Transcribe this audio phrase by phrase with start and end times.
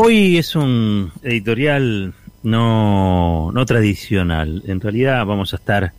[0.00, 2.14] Hoy es un editorial
[2.44, 4.62] no, no tradicional.
[4.68, 5.92] En realidad vamos a estar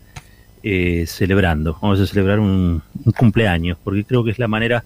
[0.63, 2.81] eh, celebrando, vamos a celebrar un,
[3.17, 4.85] cumpleaños, porque creo que es la manera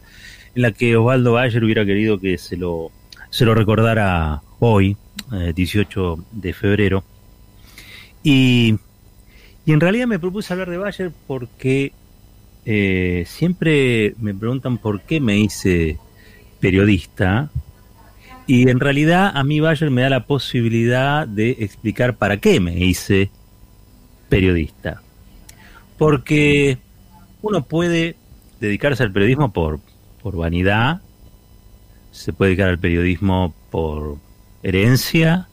[0.56, 2.90] en la que Osvaldo Bayer hubiera querido que se lo,
[3.30, 4.98] se lo recordara hoy,
[5.54, 7.04] 18 eh, de febrero.
[8.24, 8.80] Y,
[9.64, 11.94] y, en realidad me propuse hablar de Bayer porque
[12.66, 16.00] eh, siempre me preguntan por qué me hice
[16.60, 17.52] periodista
[18.46, 22.78] y en realidad a mí Bayer me da la posibilidad de explicar para qué me
[22.78, 23.32] hice
[24.30, 25.02] periodista.
[25.98, 26.78] Porque
[27.42, 28.16] uno puede
[28.60, 29.80] dedicarse al periodismo por,
[30.22, 31.02] por vanidad,
[32.12, 34.18] se puede dedicar al periodismo por
[34.62, 35.48] herencia,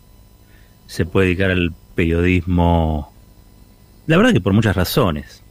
[0.87, 3.12] se puede dedicar al periodismo,
[4.07, 5.43] la verdad que por muchas razones.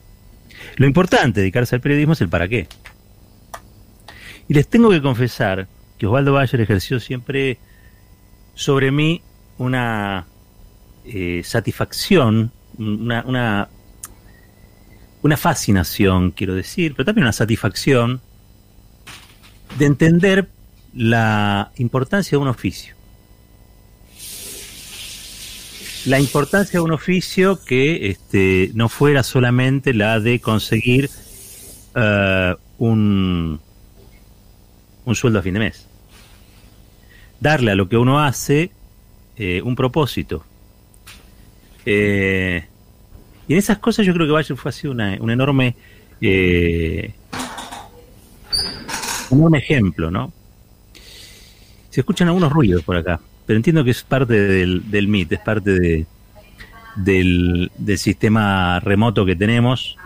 [0.76, 2.68] Lo importante de dedicarse al periodismo es el para qué.
[4.48, 5.68] Y les tengo que confesar
[6.00, 7.60] que Osvaldo Bayer ejerció siempre
[8.56, 9.22] sobre mí
[9.58, 10.26] una
[11.06, 13.68] eh, satisfacción, una,
[15.22, 18.22] una, fascinación, quiero decir, pero también una satisfacción
[19.78, 20.50] de entender
[20.96, 22.96] la importancia de un oficio.
[26.06, 31.10] La importancia de un oficio que este, no fuera solamente la de conseguir
[31.94, 33.60] uh, un,
[35.04, 35.89] un sueldo a fin de mes
[37.40, 38.72] darle a lo que uno hace
[39.38, 40.44] eh, un propósito.
[41.86, 42.66] Eh,
[43.48, 45.76] y en esas cosas yo creo que Bayer fue así una, un enorme
[46.22, 47.14] eh,
[49.30, 50.32] un ejemplo, ¿no?
[51.90, 55.40] Se escuchan algunos ruidos por acá, pero entiendo que es parte del, del MIT, es
[55.40, 56.06] parte de,
[56.96, 59.98] del, del sistema remoto que tenemos.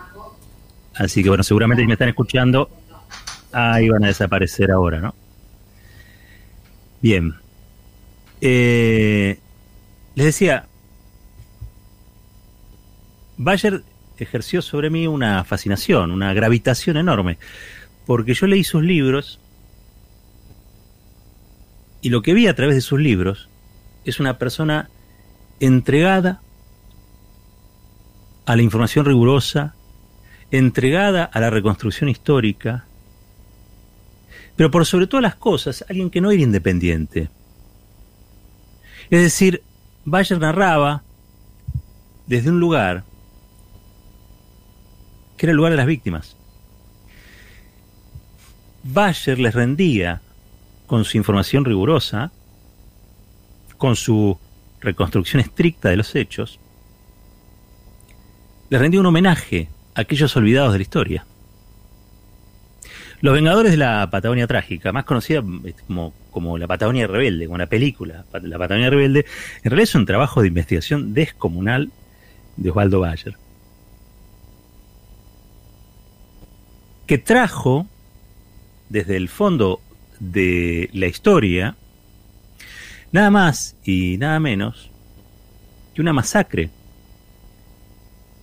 [0.94, 2.70] Así que bueno, seguramente si me están escuchando,
[3.52, 5.14] ahí van a desaparecer ahora, ¿no?
[7.04, 7.34] Bien.
[8.40, 9.38] Eh,
[10.14, 10.68] les decía,
[13.36, 13.82] Bayer
[14.16, 17.36] ejerció sobre mí una fascinación, una gravitación enorme,
[18.06, 19.38] porque yo leí sus libros
[22.00, 23.50] y lo que vi a través de sus libros
[24.06, 24.88] es una persona
[25.60, 26.40] entregada
[28.46, 29.74] a la información rigurosa,
[30.50, 32.86] entregada a la reconstrucción histórica,
[34.56, 37.28] pero por sobre todas las cosas, alguien que no era independiente.
[39.10, 39.62] Es decir,
[40.04, 41.02] Bayer narraba
[42.26, 43.04] desde un lugar
[45.36, 46.36] que era el lugar de las víctimas.
[48.82, 50.20] Bayer les rendía
[50.86, 52.30] con su información rigurosa,
[53.78, 54.38] con su
[54.80, 56.60] reconstrucción estricta de los hechos,
[58.68, 61.26] les rendía un homenaje a aquellos olvidados de la historia.
[63.24, 67.54] Los Vengadores de la Patagonia Trágica, más conocida este, como, como La Patagonia Rebelde, como
[67.54, 69.24] una película, La Patagonia Rebelde,
[69.62, 71.90] en realidad es un trabajo de investigación descomunal
[72.58, 73.34] de Osvaldo Bayer,
[77.06, 77.86] que trajo
[78.90, 79.80] desde el fondo
[80.20, 81.76] de la historia
[83.10, 84.90] nada más y nada menos
[85.94, 86.68] que una masacre.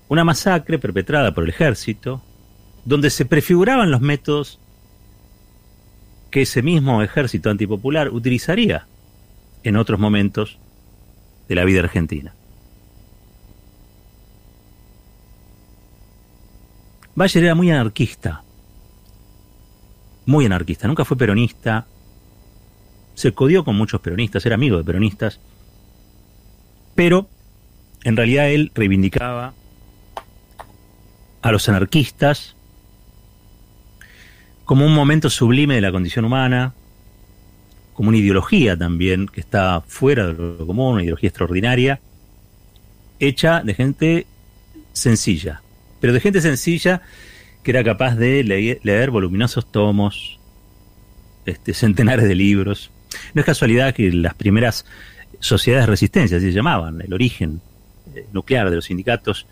[0.07, 2.23] Una masacre perpetrada por el ejército,
[2.83, 4.57] donde se prefiguraban los métodos
[6.31, 8.87] que ese mismo ejército antipopular utilizaría
[9.63, 10.57] en otros momentos
[11.47, 12.33] de la vida argentina.
[17.13, 18.43] Bayer era muy anarquista,
[20.25, 21.85] muy anarquista, nunca fue peronista,
[23.15, 25.39] se codió con muchos peronistas, era amigo de peronistas,
[26.95, 27.27] pero
[28.05, 29.53] en realidad él reivindicaba
[31.41, 32.55] a los anarquistas
[34.65, 36.73] como un momento sublime de la condición humana,
[37.93, 41.99] como una ideología también que está fuera de lo común, una ideología extraordinaria,
[43.19, 44.27] hecha de gente
[44.93, 45.61] sencilla,
[45.99, 47.01] pero de gente sencilla
[47.63, 50.39] que era capaz de leer, voluminosos tomos,
[51.45, 52.89] este, centenares de libros.
[53.33, 54.85] No es casualidad que las primeras
[55.39, 57.61] sociedades de resistencia, así se llamaban, el origen
[58.15, 59.45] eh, nuclear de los sindicatos,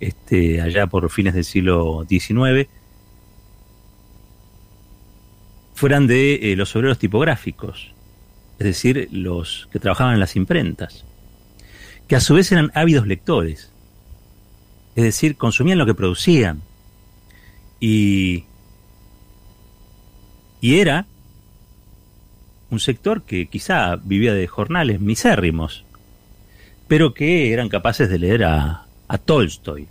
[0.00, 2.68] este, allá por fines del siglo XIX,
[5.76, 7.92] fueran de eh, los obreros tipográficos,
[8.58, 11.04] es decir, los que trabajaban en las imprentas,
[12.08, 13.70] que a su vez eran ávidos lectores,
[14.94, 16.62] es decir, consumían lo que producían.
[17.78, 18.44] Y,
[20.62, 21.04] y era
[22.70, 25.84] un sector que quizá vivía de jornales misérrimos,
[26.88, 29.88] pero que eran capaces de leer a, a Tolstoy.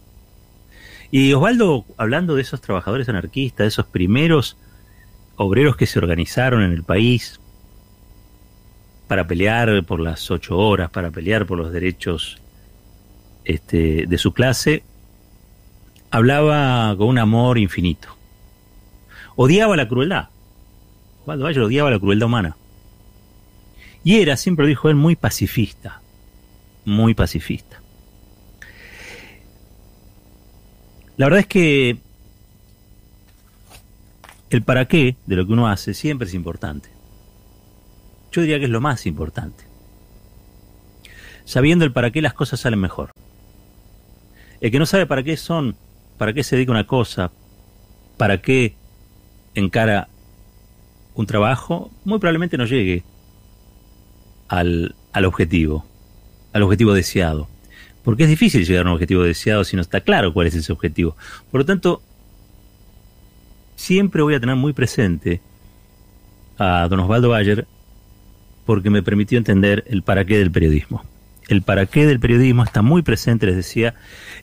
[1.12, 4.58] Y Osvaldo, hablando de esos trabajadores anarquistas, de esos primeros
[5.38, 7.40] obreros que se organizaron en el país,
[9.08, 12.42] para pelear por las ocho horas, para pelear por los derechos
[13.44, 14.84] este, de su clase,
[16.10, 18.10] hablaba con un amor infinito.
[19.36, 20.30] Odiaba la crueldad.
[21.22, 22.56] Osvaldo Bayer odiaba la crueldad humana.
[24.04, 26.02] Y era, siempre dijo él, muy pacifista.
[26.86, 27.82] Muy pacifista.
[31.18, 31.98] La verdad es que
[34.50, 36.90] el para qué de lo que uno hace siempre es importante.
[38.32, 39.64] Yo diría que es lo más importante.
[41.46, 43.12] Sabiendo el para qué las cosas salen mejor.
[44.62, 45.76] El que no sabe para qué son,
[46.18, 47.32] para qué se dedica una cosa,
[48.18, 48.76] para qué
[49.54, 50.10] encara
[51.14, 53.04] un trabajo, muy probablemente no llegue
[54.48, 55.86] al, al objetivo,
[56.54, 57.48] al objetivo deseado.
[58.04, 60.72] Porque es difícil llegar a un objetivo deseado si no está claro cuál es ese
[60.72, 61.16] objetivo.
[61.52, 62.02] Por lo tanto,
[63.76, 65.42] siempre voy a tener muy presente
[66.58, 67.68] a don Osvaldo Bayer
[68.66, 71.04] porque me permitió entender el para qué del periodismo.
[71.48, 73.94] El para qué del periodismo está muy presente, les decía,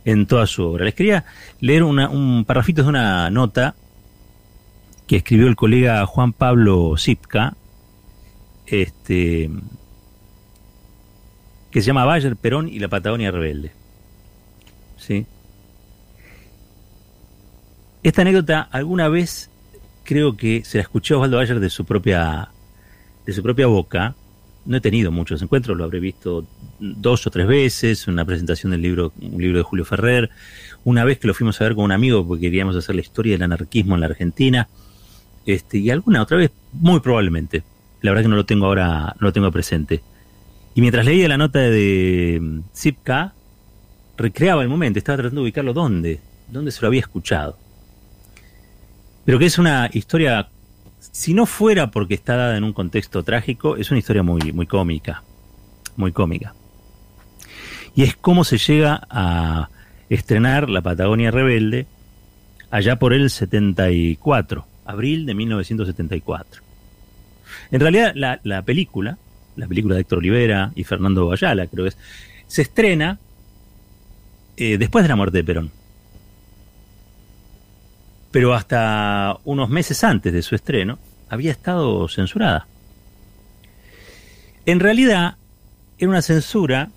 [0.05, 0.84] en toda su obra.
[0.84, 1.25] Les quería
[1.61, 3.75] leer un parrafito de una nota
[5.08, 7.56] que escribió el colega Juan Pablo Zipka,
[8.67, 9.50] este,
[11.70, 13.73] que se llama Bayer, Perón y la Patagonia Rebelde.
[14.96, 15.26] ¿Sí?
[18.02, 19.49] Esta anécdota alguna vez
[20.02, 22.49] creo que se la escuchó Osvaldo Bayer de su propia
[23.25, 24.16] de su propia boca.
[24.64, 26.44] No he tenido muchos encuentros, lo habré visto
[26.81, 30.31] dos o tres veces, una presentación del libro, un libro de Julio Ferrer,
[30.84, 33.34] una vez que lo fuimos a ver con un amigo porque queríamos hacer la historia
[33.34, 34.69] del anarquismo en la Argentina,
[35.46, 37.62] este, y alguna otra vez, muy probablemente.
[38.02, 40.00] La verdad que no lo tengo ahora, no lo tengo presente.
[40.75, 43.34] Y mientras leía la nota de Zipka,
[44.16, 47.56] recreaba el momento, estaba tratando de ubicarlo dónde, dónde se lo había escuchado
[49.24, 50.48] pero que es una historia,
[51.00, 54.66] si no fuera porque está dada en un contexto trágico, es una historia muy, muy
[54.66, 55.22] cómica,
[55.96, 56.54] muy cómica.
[57.94, 59.69] Y es cómo se llega a
[60.08, 61.86] estrenar La Patagonia Rebelde
[62.70, 66.62] allá por el 74, abril de 1974.
[67.70, 69.19] En realidad, la, la película,
[69.56, 71.98] la película de Héctor Olivera y Fernando Ayala, creo que es,
[72.46, 73.19] se estrena
[74.56, 75.70] eh, después de la muerte de Perón
[78.32, 80.99] pero hasta unos meses antes de su estreno
[81.29, 82.67] había estado censurada.
[84.64, 85.37] En realidad
[85.99, 86.88] era una censura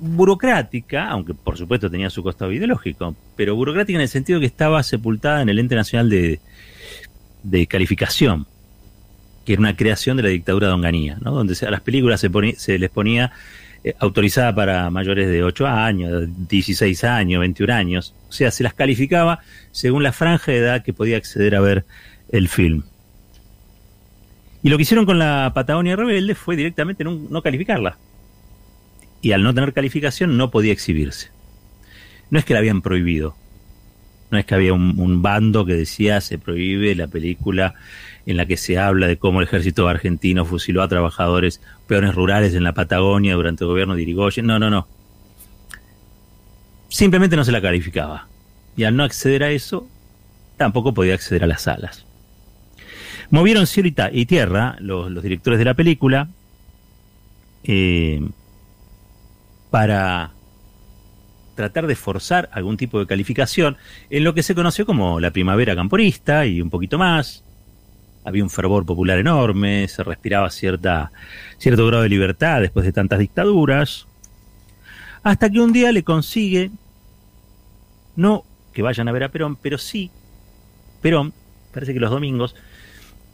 [0.00, 4.82] burocrática, aunque por supuesto tenía su costado ideológico, pero burocrática en el sentido que estaba
[4.82, 8.46] sepultada en el Ente Nacional de, Calificación,
[9.44, 11.32] que era una creación de la dictadura de Onganía, ¿no?
[11.32, 13.32] donde a las películas se, se les ponía
[13.82, 18.14] eh, autorizada para mayores de 8 años, 16 años, 21 años.
[18.28, 19.40] O sea, se las calificaba
[19.70, 21.86] según la franja de edad que podía acceder a ver
[22.30, 22.82] el film.
[24.62, 27.96] Y lo que hicieron con la Patagonia Rebelde fue directamente no, calificarla.
[29.22, 31.30] Y al no tener calificación no podía exhibirse.
[32.28, 33.34] No es que la habían prohibido.
[34.30, 37.74] No es que había un bando que decía se prohíbe la película
[38.26, 42.54] en la que se habla de cómo el ejército argentino fusiló a trabajadores peones rurales
[42.54, 44.46] en la Patagonia durante el gobierno de Irigoyen.
[44.46, 44.86] No, no, no.
[46.88, 48.28] Simplemente no se la calificaba.
[48.76, 49.88] Y al no acceder a eso,
[50.56, 52.06] tampoco podía acceder a las salas.
[53.30, 56.28] Movieron cielo y, tierra los, directores de la película
[57.62, 58.20] eh,
[59.70, 60.32] para
[61.54, 63.76] tratar de forzar algún tipo de calificación
[64.08, 67.44] en lo que se conoció como la primavera camporista y un poquito más,
[68.24, 71.12] había un fervor popular enorme, se respiraba cierta,
[71.58, 74.06] cierto grado de libertad después de tantas dictaduras,
[75.22, 76.70] hasta que un día le consigue,
[78.16, 80.10] no que vayan a ver a Perón, pero sí,
[81.02, 81.32] Perón,
[81.72, 82.54] parece que los domingos,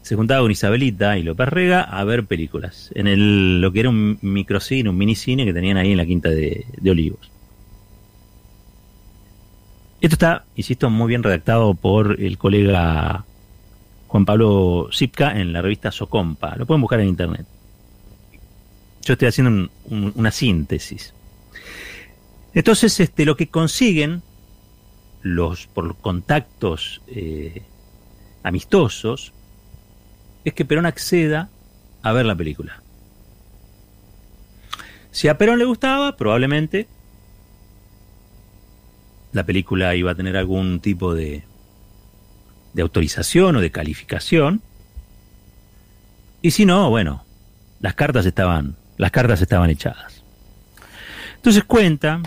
[0.03, 3.89] se juntaba con Isabelita y López Rega a ver películas, en el, lo que era
[3.89, 7.31] un microcine, un minicine que tenían ahí en la Quinta de, de Olivos.
[10.01, 13.25] Esto está, insisto, muy bien redactado por el colega
[14.09, 16.57] Juan Pablo Zipka en la revista Socompa.
[16.57, 17.47] Lo pueden buscar en internet.
[19.03, 21.13] Yo estoy haciendo una síntesis.
[22.55, 24.23] Entonces, este, lo que consiguen
[25.23, 27.63] los por contactos eh,
[28.43, 29.33] amistosos
[30.45, 31.51] es que Perón acceda
[32.03, 32.83] a ver la película.
[35.11, 36.87] Si a Perón le gustaba, probablemente
[39.33, 41.45] la película iba a tener algún tipo de
[42.77, 44.61] de autorización o de calificación.
[46.43, 47.25] Y si no, bueno,
[47.81, 50.23] las cartas estaban, las cartas estaban echadas.
[51.37, 52.21] Entonces cuenta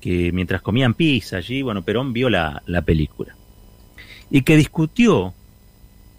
[0.00, 3.36] que mientras comían pizza allí, bueno, Perón vio la, película
[4.30, 5.32] y que discutió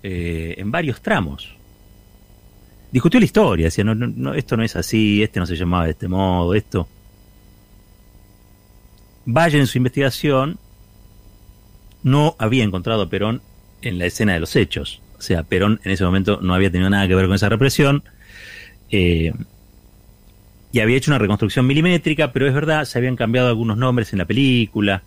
[0.02, 1.54] eh, en varios tramos
[2.92, 5.92] discutió la historia, decía, no, no, esto no es así, este no se llamaba de
[5.92, 6.88] este modo, esto.
[9.26, 10.58] Valle en su investigación
[12.06, 13.42] no había encontrado a Perón
[13.82, 15.02] en la escena de los hechos.
[15.18, 18.04] O sea, Perón en ese momento no había tenido nada que ver con esa represión.
[18.92, 19.34] Eh,
[20.72, 24.20] y había hecho una reconstrucción milimétrica, pero es verdad, se habían cambiado algunos nombres en
[24.20, 25.02] la película.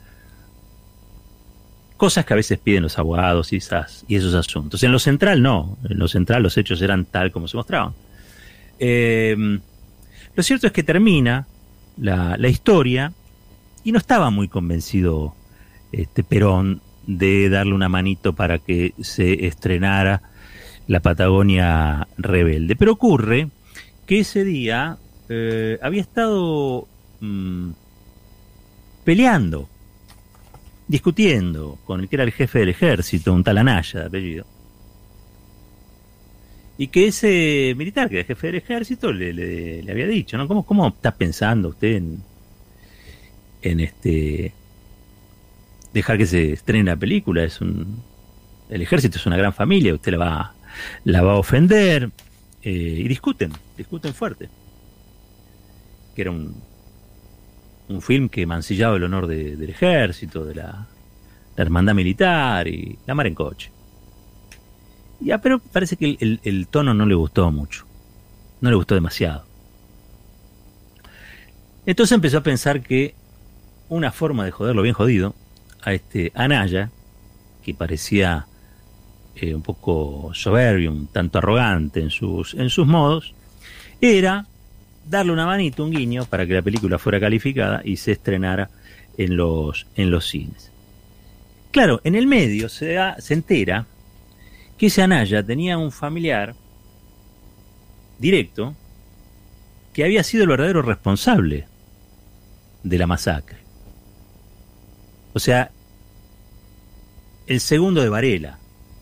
[1.96, 4.82] Cosas que a veces piden los abogados y, esos asuntos.
[4.82, 7.94] En lo central no, en lo central los hechos eran tal como se mostraban.
[8.80, 9.36] Eh,
[10.34, 11.46] lo cierto es que termina
[11.96, 13.12] la, la historia
[13.84, 15.36] y no estaba muy convencido
[15.92, 20.20] este Perón de darle una manito para que se estrenara
[20.86, 22.76] la Patagonia Rebelde.
[22.76, 23.48] Pero ocurre
[24.06, 24.98] que ese día
[25.30, 26.86] eh, había estado
[27.20, 27.70] mm,
[29.04, 29.70] peleando,
[30.86, 34.46] discutiendo con el que era el jefe del ejército, un tal Anaya de apellido.
[36.76, 40.46] Y que ese militar, que era jefe del ejército, le, le, había dicho, ¿no?
[40.46, 42.22] ¿Cómo, ¿Cómo está pensando usted en,
[43.62, 44.52] en este
[45.92, 47.44] dejar que se estrene la película.
[47.44, 48.02] Es un,
[48.68, 50.54] el ejército es una gran familia, usted la va,
[51.04, 52.10] la va a ofender.
[52.62, 54.48] Eh, y discuten, discuten fuerte.
[56.14, 56.54] Que era un,
[57.88, 60.86] un film que mancillaba el honor del ejército, de la,
[61.56, 63.72] hermandad militar y la mar en coche.
[65.20, 67.84] Ya, pero parece que el, el, tono no le gustó mucho.
[68.60, 69.44] No le gustó demasiado.
[71.84, 73.14] Entonces empezó a pensar que
[73.88, 75.34] una forma de joderlo bien jodido
[75.82, 76.90] a este Anaya,
[77.62, 78.46] que parecía
[79.36, 83.34] eh, un poco soberbio, un tanto arrogante en sus, en sus modos,
[84.00, 84.46] era
[85.08, 88.70] darle una manito, un guiño, para que la película fuera calificada y se estrenara
[89.16, 90.70] en los, en los cines.
[91.70, 93.86] Claro, en el medio se, se entera
[94.76, 96.54] que ese Anaya tenía un familiar
[98.18, 98.74] directo
[99.92, 101.66] que había sido el verdadero responsable
[102.82, 103.67] de la masacre.
[105.38, 105.70] O sea,
[107.46, 108.58] el segundo de Varela,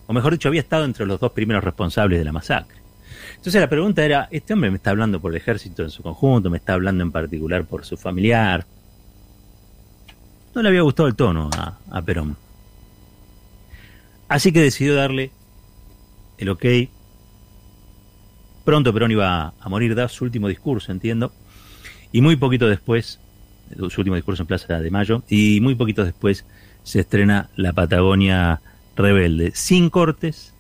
[0.07, 2.77] o mejor dicho, había estado entre los dos primeros responsables de la masacre.
[3.37, 6.51] Entonces la pregunta era, ¿este hombre me está hablando por el ejército en su conjunto?
[6.51, 8.67] ¿Me está hablando en particular por su familiar?
[10.55, 12.37] No le había gustado el tono a, Perón.
[14.29, 15.31] Así que decidió darle
[16.37, 16.67] el ok.
[18.63, 21.33] Pronto Perón iba a morir, da su último discurso, entiendo.
[22.13, 23.21] Y muy poquito después,
[23.91, 26.45] su último discurso en Plaza de Mayo, y muy poquito después
[26.83, 28.61] se estrena La Patagonia
[28.97, 30.55] Rebelde, sin cortes,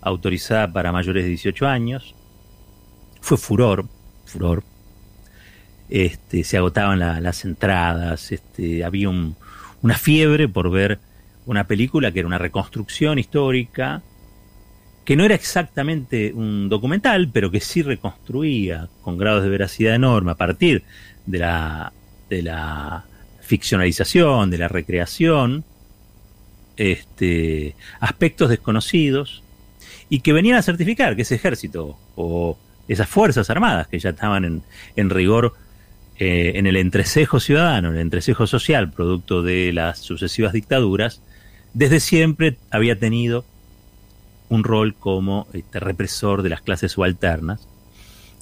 [0.00, 2.14] autorizada para mayores de 18 años.
[3.20, 3.86] Fue furor,
[4.24, 4.62] furor.
[5.88, 10.98] Este, se agotaban las entradas, este, había una fiebre por ver
[11.46, 14.02] una película que era una reconstrucción histórica,
[15.04, 20.30] que no era exactamente un documental, pero que sí reconstruía con grados de veracidad enorme
[20.30, 20.84] a partir
[21.26, 21.92] de la,
[22.32, 23.04] de la
[23.42, 25.64] ficcionalización, de la recreación,
[26.78, 29.42] este, aspectos desconocidos
[30.08, 32.56] y que venían a certificar que ese ejército o
[32.88, 34.62] esas fuerzas armadas que ya estaban en,
[34.96, 35.52] en rigor
[36.18, 41.20] eh, en el entrecejo ciudadano, en el entrecejo social, producto de las sucesivas dictaduras,
[41.74, 43.44] desde siempre había tenido
[44.48, 47.68] un rol como este, represor de las clases subalternas,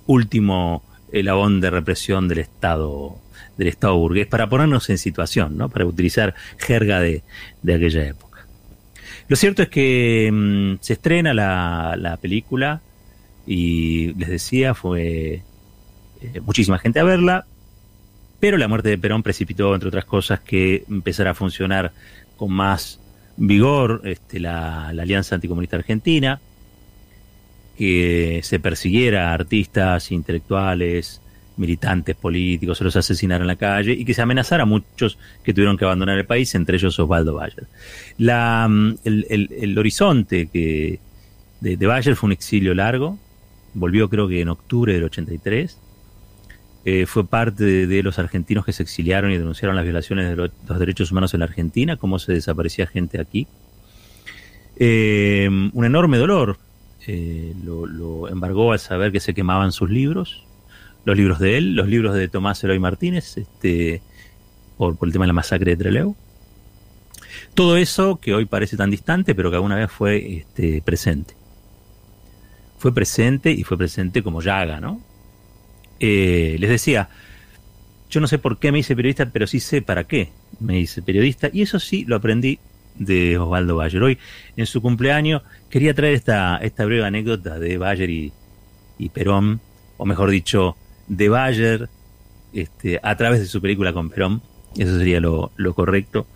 [0.07, 3.19] último elabón de represión del Estado
[3.57, 5.69] del Estado burgués, para ponernos en situación, ¿no?
[5.69, 7.23] para utilizar jerga de,
[7.63, 8.47] de aquella época.
[9.29, 12.81] Lo cierto es que mm, se estrena la, la, película
[13.47, 15.43] y les decía, fue
[16.23, 17.45] eh, muchísima gente a verla,
[18.41, 21.93] pero la muerte de Perón precipitó, entre otras cosas, que empezara a funcionar
[22.39, 22.99] con más
[23.37, 26.41] vigor este, la, la Alianza Anticomunista Argentina,
[27.81, 31.23] que se persiguiera a artistas, intelectuales,
[31.57, 35.55] militantes políticos, se los asesinaron en la calle y que se amenazara a muchos que
[35.55, 37.69] tuvieron que abandonar el país, entre ellos Osvaldo Bayer.
[38.19, 41.01] Mm, el, horizonte que
[41.63, 43.19] de, de, Bayer fue un exilio largo,
[43.73, 45.79] volvió creo que en octubre del 83,
[46.85, 50.79] eh, fue parte de, los argentinos que se exiliaron y denunciaron las violaciones de los
[50.79, 53.47] derechos humanos en la Argentina, cómo se desaparecía gente aquí.
[54.77, 56.59] Eh, un enorme dolor
[57.07, 60.45] eh, lo, embargó al saber que se quemaban sus libros,
[61.05, 64.03] los libros de él, los libros de Tomás Eloy Martínez, este,
[64.77, 66.15] por, el tema de la masacre de Trelew.
[67.55, 71.35] Todo eso que hoy parece tan distante, pero que alguna vez fue este, presente.
[72.79, 75.01] Fue presente y fue presente como llaga, ¿no?
[76.01, 77.09] Eh, les decía,
[78.11, 81.03] yo no sé por qué me hice periodista, pero sí sé para qué me hice
[81.03, 82.59] periodista, y eso sí lo aprendí
[82.97, 84.03] de Osvaldo Bayer.
[84.03, 84.19] Hoy,
[84.57, 88.33] en su cumpleaños, quería traer esta, esta breve anécdota de Bayer y,
[88.99, 89.61] y Perón,
[89.97, 90.77] o mejor dicho,
[91.09, 91.89] de Bayer,
[92.53, 94.43] este, a través de su película con Perón,
[94.77, 96.27] eso sería lo, correcto.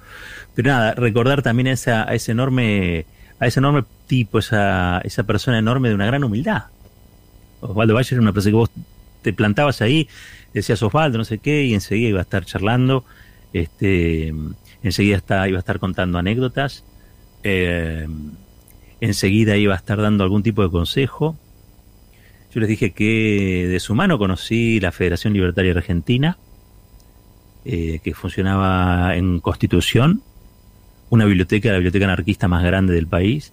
[0.54, 3.06] Pero nada, recordar también a, esa, a ese enorme,
[3.38, 6.64] a ese enorme tipo, esa, esa persona enorme de una gran humildad.
[7.60, 8.70] Osvaldo Bayer era una persona que vos
[9.22, 10.08] te plantabas ahí,
[10.52, 13.04] decías Osvaldo, no sé qué, y enseguida iba a estar charlando,
[13.52, 14.34] este,
[14.84, 16.84] enseguida está, iba a estar contando anécdotas,
[17.42, 18.06] eh,
[19.00, 21.36] enseguida iba a estar dando algún tipo de consejo.
[22.54, 26.38] Yo les dije que de su mano conocí la Federación Libertaria Argentina,
[27.64, 30.22] eh, que funcionaba en Constitución,
[31.08, 33.52] una biblioteca, la biblioteca anarquista más grande del país.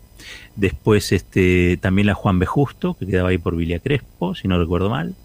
[0.55, 2.45] Después este, también la Juan B.
[2.45, 5.15] Justo, que quedaba ahí por Vilia Crespo, si no recuerdo mal.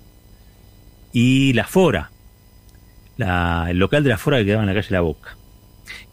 [1.12, 2.10] Y la Fora,
[3.18, 5.36] el local de la Fora que quedaba en la calle La Boca.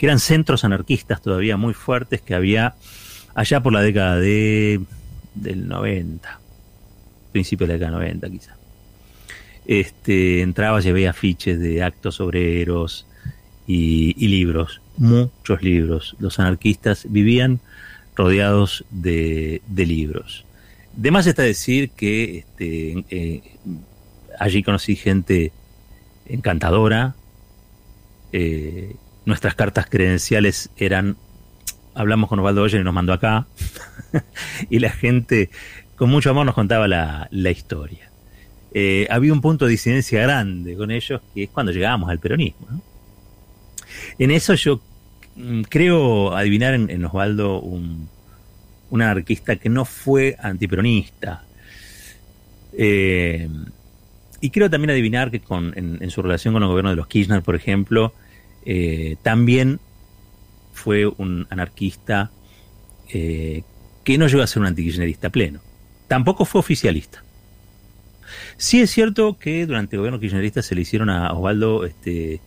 [0.03, 2.75] Que eran centros anarquistas todavía muy fuertes que había
[3.35, 4.81] allá por la década de,
[5.33, 6.41] del 90,
[7.31, 8.57] principio de la década 90 quizá.
[9.65, 13.07] Este, entrabas y afiches de actos obreros
[13.65, 16.17] y, y libros, muchos libros.
[16.19, 17.61] Los anarquistas vivían
[18.13, 20.43] rodeados de, libros.
[20.97, 23.41] De más está decir que este, eh,
[24.37, 25.53] allí conocí gente
[26.25, 27.15] encantadora.
[28.33, 31.17] Eh, nuestras cartas credenciales eran,
[31.93, 33.47] hablamos con Osvaldo Oyer y nos mandó acá,
[34.69, 35.49] y la gente
[35.95, 38.09] con mucho amor nos contaba la, historia.
[38.73, 42.67] Eh, había un punto de disidencia grande con ellos, que es cuando llegábamos al peronismo.
[44.17, 44.81] En eso yo
[45.35, 48.07] Mm, creo adivinar en, Osvaldo un,
[48.91, 51.43] anarquista que no fue antiperonista.
[52.77, 53.49] Eh,
[54.41, 57.41] y creo también adivinar que con, en, su relación con el gobierno de los Kirchner,
[57.41, 58.13] por ejemplo,
[58.65, 59.79] eh, también
[60.73, 62.31] fue un anarquista
[63.09, 63.63] eh,
[64.03, 65.61] que no llegó a ser un antikirchnerista pleno.
[66.07, 67.23] Tampoco fue oficialista.
[68.57, 72.41] Sí es cierto que durante el gobierno kirchnerista se le hicieron a Osvaldo este,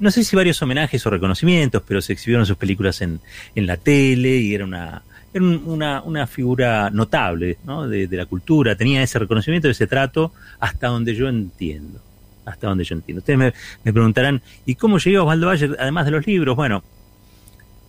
[0.00, 3.20] no sé si varios homenajes o reconocimientos, pero se exhibieron sus películas en,
[3.54, 7.88] en la tele y era una, era una, una figura notable ¿no?
[7.88, 12.00] de, la cultura, tenía ese reconocimiento, ese trato, hasta donde yo entiendo.
[12.48, 13.20] Hasta donde yo entiendo.
[13.20, 16.56] Ustedes me, preguntarán, ¿y cómo llegó Osvaldo Bayer, además de los libros?
[16.56, 16.82] Bueno,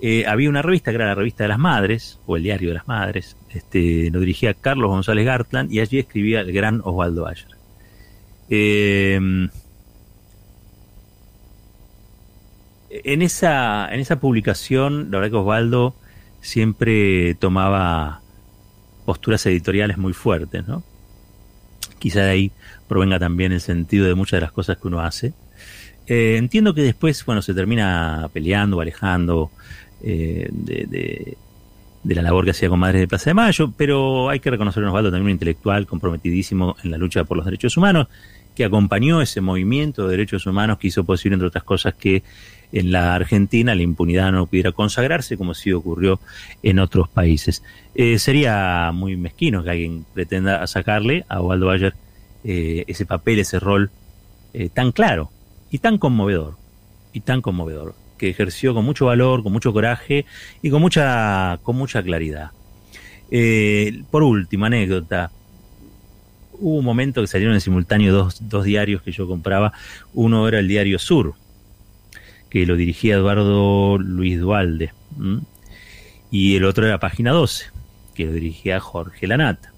[0.01, 2.75] eh, había una revista que era la revista de las madres, o el diario de
[2.75, 7.47] las madres, este, lo dirigía Carlos González Gartland, y allí escribía el gran Osvaldo Bayer.
[8.49, 9.49] Eh,
[12.89, 15.95] en esa, en esa publicación, la verdad que Osvaldo
[16.41, 18.21] siempre tomaba
[19.05, 20.83] posturas editoriales muy fuertes, ¿no?
[21.99, 22.51] Quizá de ahí
[22.87, 25.33] provenga también el sentido de muchas de las cosas que uno hace.
[26.07, 29.51] Eh, entiendo que después, bueno, se termina peleando alejando
[30.01, 31.37] eh, de,
[32.03, 34.83] de, la labor que hacía con Madres de Plaza de Mayo, pero hay que reconocer
[34.83, 38.07] a Osvaldo también un intelectual comprometidísimo en la lucha por los derechos humanos,
[38.59, 42.23] que acompañó ese movimiento de derechos humanos que hizo posible, entre otras cosas, que
[42.73, 46.19] en la Argentina la impunidad no pudiera consagrarse como sí ocurrió
[46.61, 47.63] en otros países.
[47.95, 51.93] Eh, sería muy mezquino que alguien pretenda sacarle a Waldo Bayer
[52.43, 53.91] eh, ese papel, ese rol
[54.53, 55.31] eh, tan claro
[55.71, 56.57] y tan conmovedor,
[57.13, 60.25] y tan conmovedor, que ejerció con mucho valor, con mucho coraje
[60.61, 62.51] y con mucha, con mucha claridad.
[64.11, 65.31] por último, anécdota,
[66.59, 69.73] hubo un momento que salieron en simultáneo dos, dos diarios que yo compraba.
[70.13, 71.33] Uno era el diario Sur,
[72.49, 74.93] que lo dirigía Eduardo Luis Dualde.
[76.31, 77.65] Y el otro era Página 12,
[78.13, 79.73] que lo dirigía Jorge Lanata.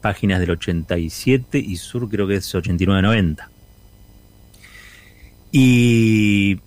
[0.00, 3.48] Páginas del 87 y Sur creo que es 89-90.
[5.52, 6.58] Y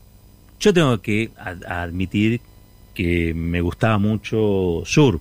[0.60, 2.42] yo tengo que admitir
[2.94, 5.20] que me gustaba mucho Sur.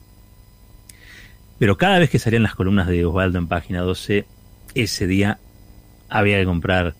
[1.62, 4.26] Pero cada vez que salían las columnas de Osvaldo en página 12,
[4.74, 5.38] ese día
[6.08, 6.96] había que comprar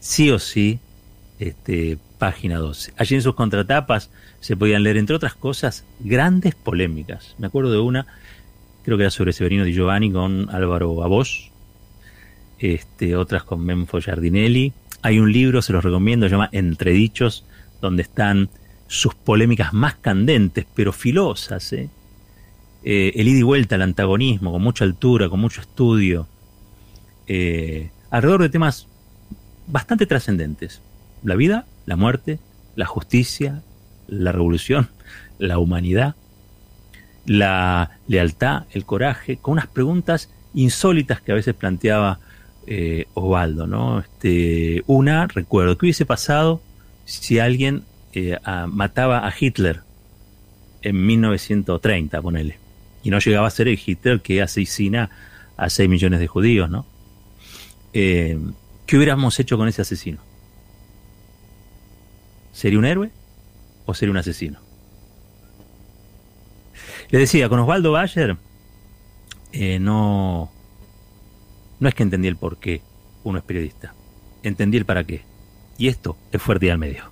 [0.00, 0.80] sí o sí
[1.38, 2.92] este, página 12.
[2.96, 7.36] Allí en sus contratapas se podían leer, entre otras cosas, grandes polémicas.
[7.38, 8.08] Me acuerdo de una,
[8.82, 11.52] creo que era sobre Severino Di Giovanni con Álvaro Abos,
[12.58, 14.72] este, otras con Menfo Giardinelli.
[15.02, 17.44] Hay un libro, se los recomiendo, se llama Entredichos,
[17.80, 18.50] donde están
[18.88, 21.72] sus polémicas más candentes, pero filosas.
[21.74, 21.90] ¿eh?
[22.82, 26.26] Eh, el ida y vuelta al antagonismo, con mucha altura, con mucho estudio,
[27.26, 28.86] eh, alrededor de temas
[29.66, 30.80] bastante trascendentes.
[31.22, 32.38] La vida la muerte,
[32.76, 33.62] la justicia,
[34.06, 34.88] la revolución,
[35.38, 36.14] la humanidad,
[37.26, 42.20] la lealtad, el coraje, con unas preguntas insólitas que a veces planteaba
[42.68, 43.98] eh, Osvaldo, ¿no?
[43.98, 46.62] Este, una, recuerdo, ¿qué hubiese pasado
[47.06, 48.38] si alguien eh,
[48.68, 49.80] mataba a Hitler
[50.82, 52.59] en 1930, ponele?
[53.02, 55.10] Y no llegaba a ser el Hitler que asesina
[55.56, 56.86] a 6 millones de judíos, ¿no?
[57.92, 58.38] Eh,
[58.86, 60.20] ¿Qué hubiéramos hecho con ese asesino?
[62.52, 63.10] ¿Sería un héroe
[63.86, 64.60] o sería un asesino?
[67.10, 68.36] Le decía, con Osvaldo Bayer,
[69.52, 70.50] eh, no,
[71.80, 72.82] no es que entendí el por qué
[73.24, 73.94] uno es periodista,
[74.42, 75.22] entendí el para qué.
[75.76, 77.04] Y esto es fuerte y al medio.